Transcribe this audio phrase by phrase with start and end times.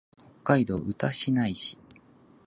[0.43, 1.77] 北海道歌志内市